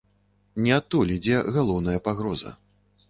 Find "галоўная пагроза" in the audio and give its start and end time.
1.59-2.59